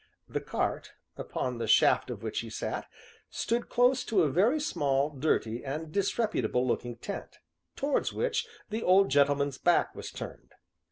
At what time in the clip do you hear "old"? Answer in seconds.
8.81-9.09